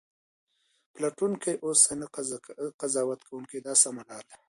[0.93, 2.07] پلټونکی اوسه نه
[2.79, 4.35] قضاوت کوونکی دا سمه لار ده.